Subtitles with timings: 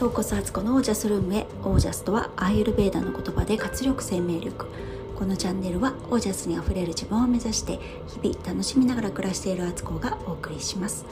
[0.00, 4.66] ようこそアツコのオージャスルームへオージャスとはアーユルベーダの言葉で活力生命力。
[5.14, 7.78] このチャンネルはオージャスにあふれる自分を目指して
[8.22, 11.04] 日々楽しみながら暮らしているアツコがお送りします。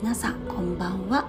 [0.00, 1.28] 皆さんこんばんは、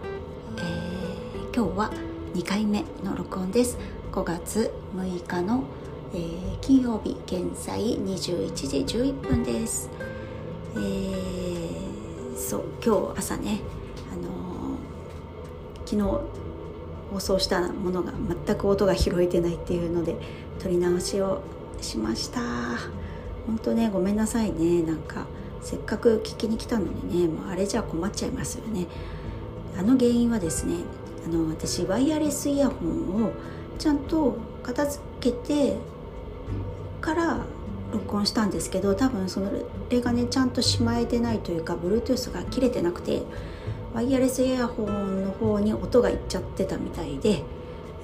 [0.56, 1.92] えー、今日は
[2.34, 3.78] 2回目の録音です。
[4.14, 5.66] 5月6日の、
[6.14, 9.90] えー、金曜日現在21時11分です。
[10.76, 13.60] えー、そう今日朝ね
[14.14, 14.78] あの、
[15.86, 16.45] 昨日
[17.16, 18.12] 放送したものが
[18.46, 20.18] 全く音が拾えてないっていうので
[20.60, 21.42] 撮り直しを
[21.82, 22.42] しました。
[23.48, 24.82] 本当ねごめんなさいね。
[24.82, 25.26] なんか
[25.62, 27.28] せっかく聞きに来たのにね。
[27.30, 28.88] もうあれじゃ困っちゃいますよね。
[29.80, 30.76] あの原因はですね
[31.26, 33.32] あの私ワイヤレスイヤホンを
[33.80, 35.78] ちゃんと片付けて
[37.00, 37.46] から
[37.94, 39.42] 録音したんですけど多分そ
[39.90, 43.22] れがねちゃんとしまえてないというか Bluetooth が切れてなくて
[43.96, 47.42] ワイヤレスイヤホンの方に音がいっちゃってたみたいで、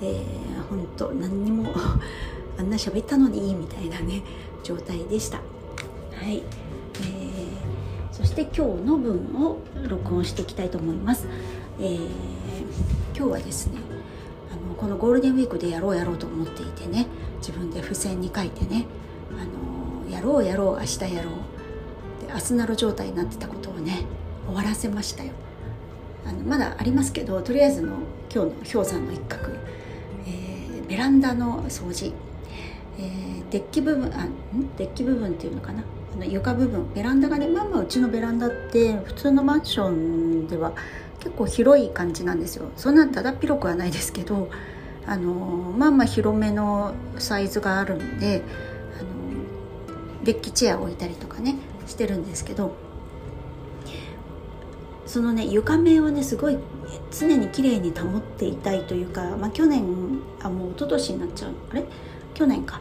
[0.01, 1.69] えー、ほんと何にも
[2.57, 4.23] あんな喋ったのにいいみたいなね
[4.63, 5.39] 状態でした。
[5.39, 9.57] はい、えー、そして今日の分を
[9.89, 11.27] 録音していきたいと思います、
[11.79, 11.97] えー、
[13.17, 13.79] 今日はですね
[14.49, 17.07] あのこのゴールデンウィークでやろうやろうと思っていてね
[17.39, 18.85] 自分で付箋に書いてね
[19.31, 24.05] あのやろうやろう明日やろうで明日なる状態になってたことをね
[24.45, 25.31] 終わらせましたよ。
[26.25, 27.97] あのまだありますけどとりあえずの
[28.33, 29.51] 今日の氷山の一角、
[30.27, 32.13] えー、ベランダの掃除、
[32.99, 34.27] えー、デッキ部分あ
[34.77, 35.83] デッキ部分っていうのかな？
[36.13, 40.73] あの床部分ベランダがねまあまあうちのベランダって普通のマンションでは
[41.19, 42.69] 結構広い感じなんですよ。
[42.75, 44.49] そんなただ広くはないですけど
[45.07, 45.33] あの
[45.77, 48.43] まあまあ広めのサイズがあるんで
[48.99, 49.09] あの
[50.23, 51.55] デッキチェア置いたりとかね
[51.87, 52.75] してるんですけど
[55.11, 56.57] そのね床面はねすごい
[57.11, 59.83] 常に綺麗に保っていたいというか、まあ、去年
[60.41, 61.83] あもう一昨年になっちゃうあれ？
[62.33, 62.79] 去年か。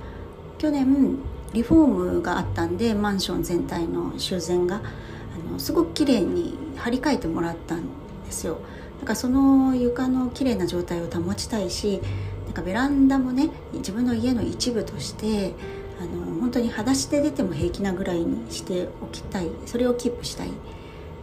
[0.56, 1.18] 去年
[1.52, 7.82] リフォームがあったんでマンション全体の修繕があのすごく綺麗に張り替えてもらったん
[8.24, 8.58] ですよ。
[9.00, 12.00] だからその床の綺麗な状態を保ちたいし
[12.44, 15.54] なんかベランダもね自分の家の一部として
[16.00, 19.48] あの本当に裸足で出ても平気なぐらいにしておきたい。
[19.66, 20.50] それをキープしたい。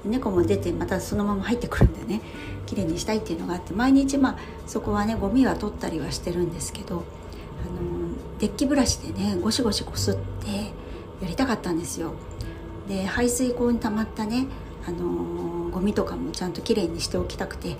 [0.05, 2.21] 猫も出てまたそのまま入ってくるんでね。
[2.67, 4.37] 綺麗にしたいっていうのがあって毎日まあ
[4.67, 7.03] そこはねゴミは取ったりはしてるんですけどあの
[8.39, 10.49] デッキブラシでねゴシゴシこすって
[11.21, 12.11] やりたかったんですよ。
[12.87, 14.47] で排水口に溜まったね
[14.85, 17.77] あのゴミとかもちゃんときれいにしておきたくて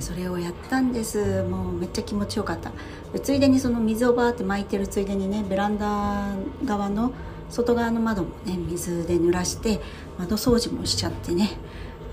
[0.00, 1.42] それをやったんです。
[1.42, 2.72] もうめっちゃ気持ちよかった。
[3.22, 6.34] ついでにその水をバーって巻いてるついでにねベランダ
[6.64, 7.12] 側の
[7.52, 9.78] 外側の窓もね水で濡らして
[10.18, 11.50] 窓掃除もしちゃってね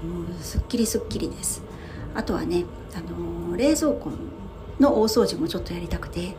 [0.03, 1.61] もうすっきりすっきりです。
[2.15, 4.11] あとはね、あのー、冷蔵庫
[4.79, 6.35] の大掃除もちょっとやりたくて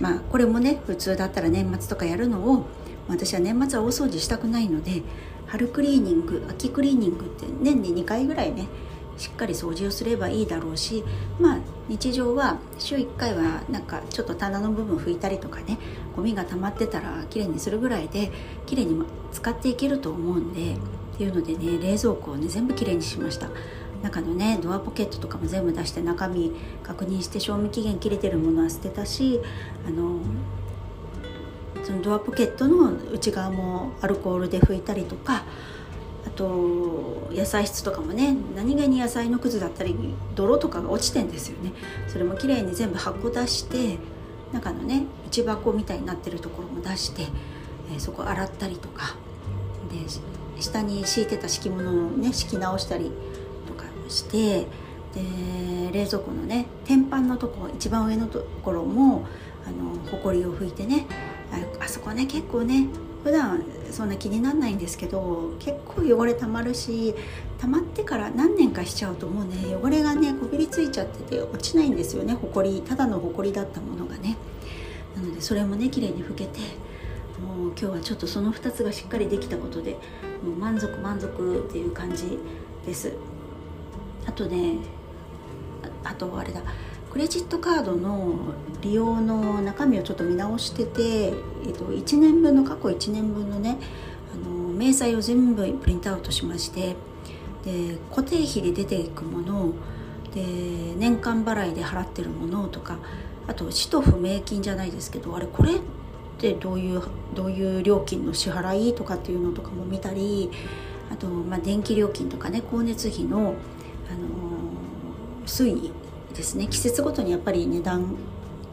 [0.00, 2.66] まあこれもね普通だったら年末とかやるのを
[3.08, 5.02] 私は年末は大掃除したくないので
[5.46, 8.66] 春クリーニング秋クリーニングって年に2回ぐらいね
[9.16, 11.04] しっかり掃除をすればいいだろうし
[11.38, 11.58] まあ
[11.88, 15.78] 日常は週1回はなんかちょっと棚の部分拭いたりとかね
[16.16, 18.30] ゴミが溜まってたらきれいにするぐらいで
[18.66, 23.48] きれいに使っていけると思うんでっていうのでね冷蔵庫をね全部きれいにしました。
[24.04, 26.52] 中のねドアポケットとかも全部出して中身
[26.82, 29.40] 確認して賞味期限切れてるものは捨てたし
[29.86, 30.20] あの
[31.82, 35.44] そのドアポケットの内側もアルコールで拭いたりとか
[36.36, 39.94] と野菜室とかもね何気に野菜のくずだったり
[40.34, 41.72] 泥とかが落ちてんですよね。
[42.08, 43.98] それもきれいに全部箱出して
[44.52, 47.22] 中のね内箱みたいになってるところも出して、
[47.92, 49.16] えー、そこ洗ったりとか。
[49.90, 53.10] で下に敷いてた敷物をね敷き直したり
[53.66, 54.66] とかして
[55.14, 59.26] で冷蔵庫のね天板のとこ一番上のところも
[59.66, 61.06] あのほこりを拭いてね
[61.80, 62.86] あそこね結構ね
[63.24, 67.14] 普段そんな気にならないんですけど結構汚れたまるし
[67.58, 72.34] 溜まってから何年かしちゃうともうね汚れがねこびりついちゃってて落ちないんですよね。
[72.34, 74.36] ほこりただのほこりだったものがね。
[75.16, 76.58] なのでそれもね綺麗に拭けて
[77.40, 79.92] もう今日はちょっとその2つがしっかりできたことで
[80.42, 82.38] もう満足満足っていう感じ
[82.84, 83.12] です。
[84.26, 84.76] あとね
[86.02, 86.60] あとあれだ。
[87.14, 88.34] クレジットカードの
[88.80, 91.30] 利用の中身をちょっと見直してて、え
[91.70, 93.78] っと、1年分の過去1年分のね
[94.34, 96.96] あの明細を全部プリントアウトしまして
[97.64, 99.74] で固定費で出ていくもの
[100.34, 100.42] で
[100.96, 102.98] 年間払いで払ってるものとか
[103.46, 105.78] あと使途不明金じゃないですけどあれこれっ
[106.40, 107.00] てどういう
[107.32, 110.50] どういう料金の支払いとかっていうのとかも見たり
[111.12, 113.54] あと、まあ、電気料金とかね光熱費の、あの
[115.46, 115.92] 推移
[116.34, 116.66] ですね。
[116.66, 118.16] 季節ごとにやっぱり値段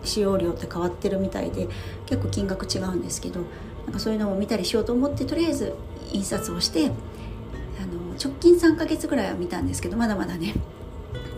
[0.03, 1.67] 使用量って変わってるみたいで
[2.05, 3.41] 結構金額違うんですけど
[3.85, 5.75] なんかそういうのを見たりしようと思ってとりあえず
[6.11, 10.55] 印刷をしてあの直近3ヶ月ぐらいは見たんですけどまだまだね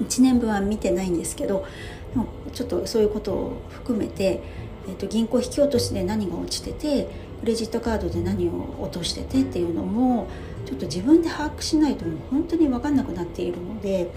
[0.01, 1.65] 1年分は見てないんですけど
[2.13, 4.41] でもちょっとそういうことを含めて、
[4.87, 7.09] えーと、銀行引き落としで何が落ちてて
[7.39, 10.27] クレジットカードで何を落としててっていうのも
[10.65, 14.09] ちょっと自分で把握しないともう本当に分かんなくなっているので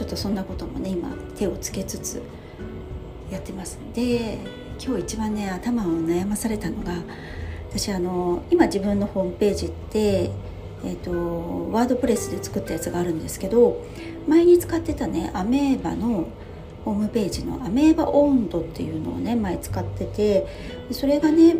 [0.00, 2.22] ちょっとそんなこともね今手をつけつつ
[3.30, 3.78] やってます。
[3.92, 4.38] で
[4.82, 6.94] 今日一番ね頭を悩まされたのが
[7.68, 10.30] 私あの今自分のホームページって
[10.82, 13.84] えーと、ワードプレスで作ったやつがあるんですけど
[14.26, 16.28] 前に使ってたねアメーバの
[16.86, 20.46] ホームページのアメーバ温度っていうのをね前使ってて
[20.92, 21.56] それがね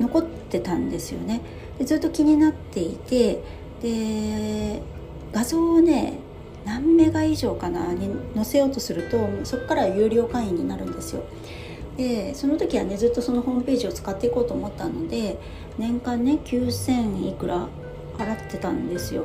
[0.00, 1.40] 残ってたんですよね。
[1.78, 3.40] でずっと気になっていて
[3.80, 4.82] で
[5.30, 6.18] 画像をね
[6.64, 11.24] 何メガ以上かなに載せようとするとそこから有料会員になるんですよ。
[11.96, 15.38] でその時はねずっとそのホームページを使っていこうと思ったので
[15.78, 17.68] 年間ね9000いくら
[18.16, 19.24] 払ってたんですよ。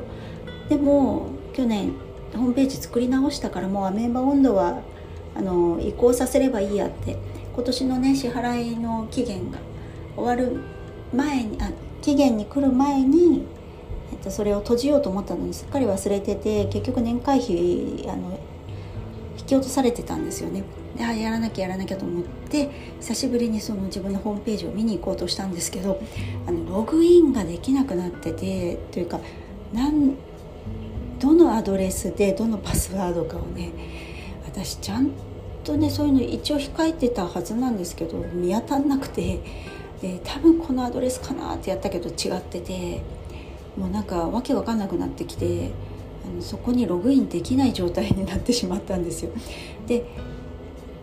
[0.68, 1.92] でも去年
[2.34, 4.80] ホームページ作り直したからもうアメーバ温度は
[5.34, 7.16] あの移行させればいいやって
[7.54, 9.58] 今年のね支払いの期限が
[10.16, 10.60] 終わる
[11.14, 11.70] 前にあ
[12.02, 13.44] 期限に来る前に、
[14.26, 18.38] と、それを閉じようと思ったのにすっかり忘れてて結局年会費あの
[19.38, 20.64] 引き落とされてたんですよね。
[20.96, 22.70] であやらなきゃやらなきゃと思って
[23.00, 26.00] 久しぶりにその自分のホームページを見に行こうとしたんですけど
[26.46, 29.20] あのログインができなくなっててというか
[29.74, 30.14] なん
[31.20, 33.72] どのアドレスでどのパスワードかをね
[34.46, 35.10] 私ちゃん
[35.64, 39.40] とねそういうの一応控えてたはずなんですけど見当たんなくて
[40.00, 43.02] で多分このアドレスかなってやったけど違ってて
[43.76, 45.70] もうなんかわけわかんなくなってきて
[46.24, 49.30] あのそこにログインできない状態になってしまったんですよ。
[49.86, 50.04] で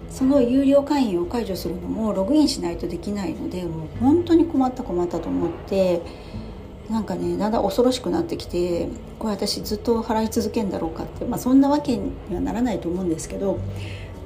[0.09, 6.03] その有料会員を解除するのもログインしないとできないのでもう本当に困った困ったと思って
[6.87, 13.57] なんかねだんだん恐ろしくなってきてこれ私ずっと払い続けんだろうかって、まあ、そんなわけにはならないと思うんですけど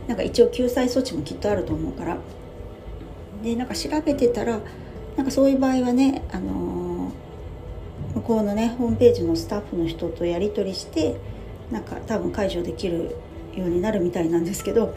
[0.08, 2.18] なんか一応救済措置もきっとあると思うから
[3.44, 4.60] でなんか調べてたら
[5.16, 6.77] なんかそういう場合はね、あのー、
[8.28, 11.16] こうのねホームページのスタッフの人とやり取りして
[11.72, 13.16] なんか多分解除できる
[13.56, 14.94] ようになるみたいなんですけど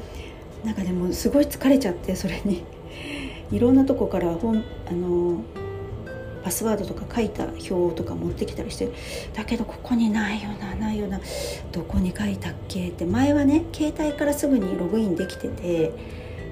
[0.64, 2.64] なんかでもすごい疲れちゃってそれに。
[3.52, 5.42] いろんなとこから本あの
[6.44, 8.88] パスワードとか書いた表とか持ってきたりして
[9.34, 11.20] だけどここにないよなないよな
[11.72, 13.04] どこに書いたっけって。
[13.04, 15.92] 前はね携帯からすぐにログインできてて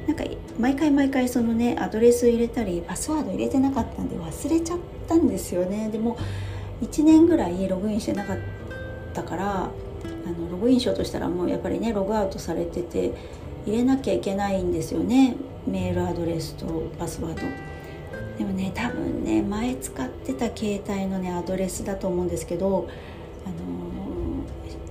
[0.07, 0.25] なんか
[0.59, 4.79] 毎回毎回そのねアドレス入れたりパスワード入れてなかったんで忘れちゃっ
[5.09, 5.89] たんですよね。
[5.91, 6.17] でも
[6.83, 8.39] 1年ぐらいログインしてなかっ
[9.13, 9.69] たからあ
[10.31, 13.13] のログインしようとしたらもうやっぱりねログアウトされてて
[13.67, 15.37] 入れなきゃいけないんですよね。
[15.67, 17.41] メールアドレスとパスワード。
[18.39, 22.89] でもね多分ね前使ってた携帯のねアドレスだと思うんですけど
[23.45, 23.57] あの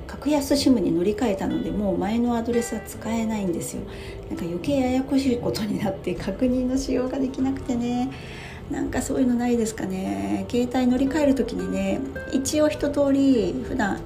[0.05, 3.83] 格安 SIM に乗り換えたのでもう前のアドレスは使えないんですよ。
[4.29, 8.09] なんか余計ややこしいことになって確認のしようができなくてね。
[8.71, 10.45] なんかそういうのないですかね。
[10.49, 12.01] 携帯乗り換える時にね
[12.33, 13.99] 一応一通り普段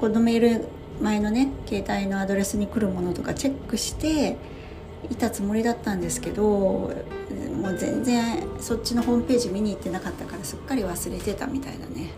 [0.00, 0.64] このメール
[1.00, 4.36] 前のね携帯のアドレスに来るものとかチェックして
[5.10, 12.10] いたつもりだったんですけどもう全然そっちのホームページ見に行ってなかったからすっかり忘れてたみたいなね。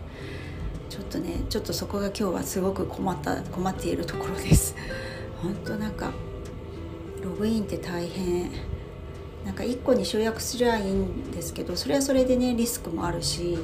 [0.89, 4.75] ちょっとねちょっとそこが今日はすごく困った困っているところです。
[5.41, 6.11] 本当なんか
[7.23, 8.74] ログインって大変。
[9.45, 13.57] なんか1個に集約すりゃいいんですけどそれはそれでねリスクもあるし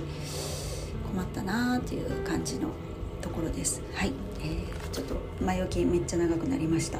[1.12, 2.70] 困ったなーっていう感じの
[3.22, 3.82] ところです。
[3.94, 7.00] はい、えーちょっと前置きめっちゃ長くなりました。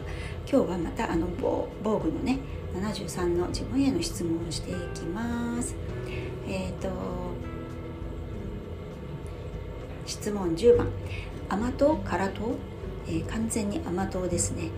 [0.50, 2.40] 今日はまたあの防具のね
[2.74, 5.76] 73の自分への質問をしていきます。
[6.48, 6.90] えっ、ー、と
[10.06, 10.88] 質問10番。
[11.50, 12.56] 甘党辛党、
[13.08, 14.70] えー、完全に甘党ですね。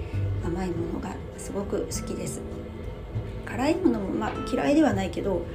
[0.44, 2.42] 甘いものがすごく好きです。
[3.54, 5.46] 辛いものも、まあ、嫌いではないけど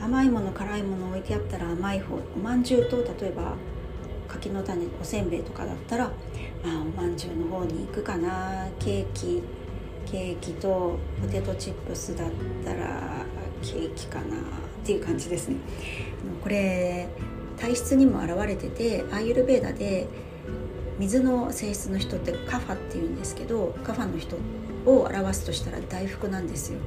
[0.00, 3.56] 甘いもの辛いもの置いてあったら甘い方おまんじゅうと例えば
[4.28, 6.04] 柿の種おせんべいとかだったら、
[6.62, 8.68] まあ、おまんじゅうの方に行くかな。
[8.78, 9.42] ケーキ
[10.06, 12.30] ケーキとポテトチップスだっ
[12.64, 13.24] たら
[13.62, 14.36] ケーキかな。
[14.36, 14.40] っ
[14.84, 15.56] ていう感じですね。
[16.42, 17.08] これ
[17.58, 20.06] 体質にも表れててアーユルベーダで
[20.98, 24.36] 水の性質の人ってカファっていうんですけどカファの人
[24.88, 26.78] を表すとしたら大福なんですよ。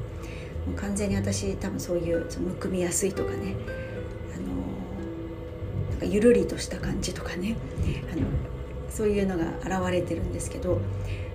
[0.67, 3.55] もう完全に私多分そういうむくみやすいとかね。
[6.01, 7.55] かゆるりとした感じとかね。
[8.11, 8.23] あの
[8.89, 10.81] そういうのが現れてるんですけど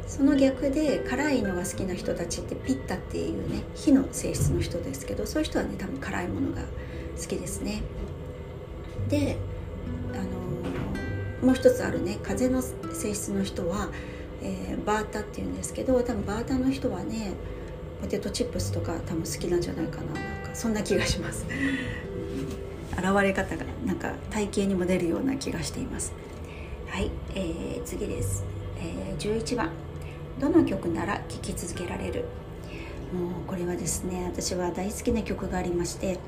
[0.07, 6.61] その逆で辛いのが好きな人たちってピッタっていうね火の性質の人ですけどそういう人はね多分辛いものが
[7.19, 7.83] 好きですね。
[9.09, 9.39] で
[10.13, 13.89] あの、もう一つあるね風の性質の人は、
[14.43, 17.33] えー、バータっていうんですけど多分バータの人はね
[18.01, 21.47] ポテトチップスとか多分好きなんじゃないかななんかそんな気がします。
[22.97, 26.13] 現れ方がなんか体型にも出るような気がしています。
[26.87, 28.45] はい、えー、次です、
[28.79, 29.71] えー、11番。
[30.41, 32.25] どの曲なら聴き続けられる？
[33.13, 36.19] もうこれはですね私は大好きな曲がありまして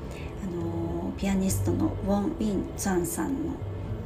[0.43, 3.53] あのピアニストのウォン・ウィン・ツァンさんの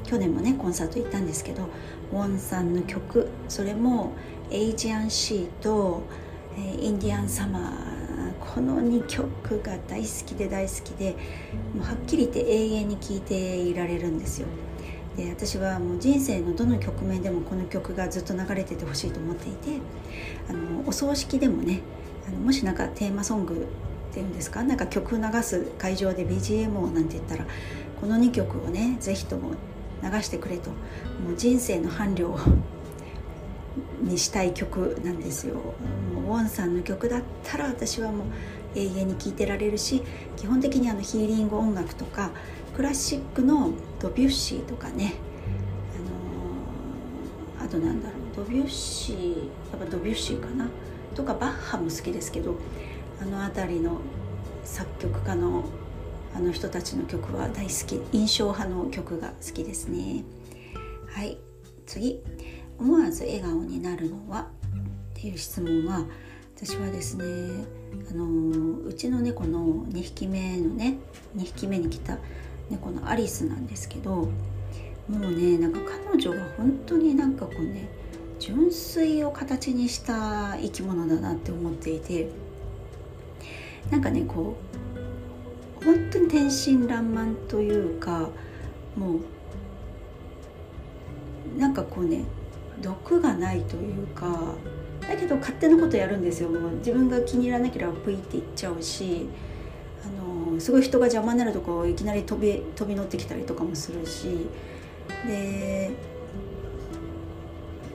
[0.04, 1.70] 去年もねコンサート行ったんですけど
[2.12, 4.12] ウォンさんの曲それも
[4.52, 6.04] 「エイジアン・シー」と
[6.58, 7.94] 「インディアン・サマー」
[8.54, 11.16] この2曲が大好きで大好きで
[11.74, 14.48] もうはっきり言って永遠に聴いていられるんですよ。
[15.18, 19.80] で私はもう人生のどの局面でもこの曲がずっと流れててほしいと思っていて
[20.50, 21.82] あのお葬式でもね
[22.28, 23.68] あのもしなんかテーマソング
[24.12, 27.46] っていうんですかなんか曲流す会場で BGM をなんて言ったら
[28.00, 29.52] この2曲をね是非とも
[30.04, 30.70] 流してくれと。
[30.70, 30.76] も
[31.34, 32.38] う人生の伴侶
[34.04, 35.56] にしたい曲なんですよ。
[36.14, 38.28] もうウォンさんの曲だったら私はもう
[38.76, 40.02] 永遠に聴いてられるし
[40.36, 42.32] 基本的にあのヒーリング音楽とか
[42.76, 45.14] クラシックのドビュッシーとかね、
[47.60, 48.24] あのー、あとなんだろう。
[48.36, 49.44] ドビュッシーや
[49.78, 50.68] っぱドビュッシーかな。
[51.16, 52.56] とかバッハも好きですけど
[53.22, 54.00] あの辺りの
[54.64, 55.64] 作曲家の
[56.36, 58.02] あの人たちの曲は大好き。
[58.12, 60.24] 印象派の曲が好きですね。
[61.08, 61.38] はい。
[61.86, 62.22] 次。
[62.80, 64.48] 思わず笑顔になるのは？
[65.12, 66.06] っていう質問は
[66.56, 67.24] 私はですね
[68.10, 70.98] あのうちの猫の2匹目のね
[71.36, 72.18] 2匹目に来た
[72.70, 74.30] 猫のアリスなんですけども
[75.10, 75.80] うねなんか
[76.12, 77.88] 彼女が本当になんかこうね
[78.40, 82.30] 純粋を形にした生き物だなって思っていて
[83.90, 84.58] なんかねこ
[84.93, 84.93] う
[85.86, 88.30] 本当に天真爛漫というか
[88.96, 89.20] も
[91.56, 92.24] うなんかこうね
[92.82, 94.56] 毒がないというか
[95.02, 96.72] だけど勝手なことやるんですよもう。
[96.78, 99.28] 自分が気に入らなければプイっていっちゃうし
[100.04, 104.48] あのすごい人が邪魔になるとこいきなり飛び飛び乗ってきたりとかもするし。
[105.28, 105.92] で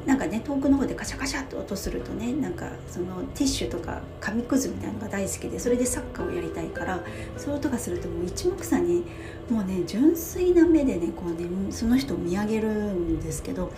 [0.08, 7.00] なんかね遠くの方でカシャカシャって音するとねなんかそのティッシュとか紙くずみたいなのが大好きでそれでサッカーをやりたいから
[7.36, 9.04] そういう音がするともう一目散に
[9.50, 13.70] もうね純粋な目でねこうねその人を見上げるんですけど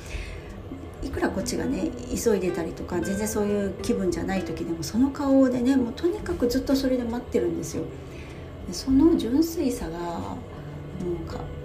[1.03, 7.83] いくらこっちがね急いでたりとか全然そういう気分じゃない時でもその顔でねもうとにかくずっとそれで待ってるんですよ。
[8.69, 10.37] でその純粋さがも
[11.27, 11.60] う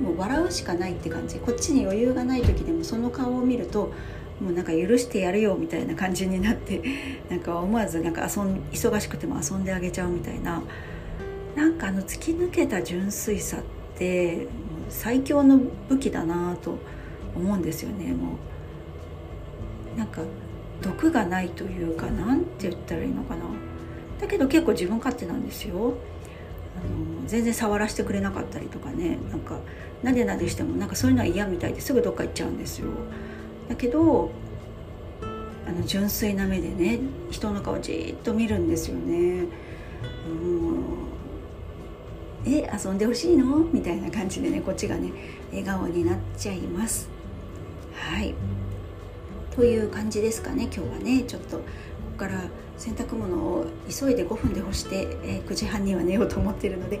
[0.00, 1.36] もう笑うしかないって感じ。
[1.36, 3.92] こっちに余裕がない時でもその顔を見ると
[4.40, 6.82] もうなんか許してやるよみたいな感じになって
[7.28, 10.62] なんか思わずなんか遊ん忙しくても遊んであげちゃうみたいな。
[11.54, 13.60] なんかあの突き抜けた純粋さっ
[13.98, 14.46] て
[14.88, 16.78] 最強の武器だなと
[17.34, 18.12] 思うんですよね。
[18.12, 18.34] も
[19.96, 19.98] う。
[19.98, 20.22] なんか
[20.80, 23.42] 毒がないというかなんて言ったらいいのかな。
[24.20, 25.94] だけど結構自分勝手なんですよ。
[26.76, 26.80] あ
[27.22, 29.58] の全然触らせてくれなかったりとかねなんか
[30.02, 32.88] なでなでしてもなんかそういうのは嫌みたいですぐどっか行っちゃうんですよ。
[33.68, 34.30] だけど
[35.66, 37.00] あの純粋な目でね
[37.30, 39.44] 人の顔じっと見るんですよね。
[40.26, 40.84] うん
[42.46, 43.58] え遊んでほしいの？
[43.58, 45.12] みたいな感じでねこっちがね
[45.50, 47.08] 笑顔になっちゃいます。
[47.94, 48.34] はい。
[49.54, 51.22] という感じですかね今日はね。
[51.24, 51.60] ちょっと
[52.20, 52.42] から
[52.76, 57.00] 洗濯物を急いで5分で干して、えー、9時半には寝ようと思っているので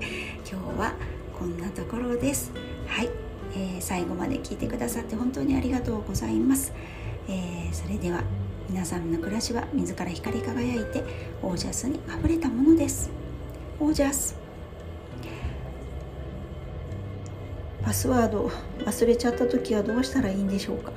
[0.50, 0.94] 今日は
[1.38, 2.52] こんなところです。
[2.86, 3.10] はい、
[3.52, 6.72] えー、最後まで聞いてくださって本当にありがとうございます、
[7.28, 8.22] えー、それでは
[8.68, 11.04] 皆さんの暮らしは自ら光り輝いて
[11.42, 13.10] オージャスにあふれたものです。
[13.78, 14.34] オージャス。
[17.82, 18.50] パスワード
[18.84, 20.92] 忘れちゃった時はどうしたらいいんでしょうか。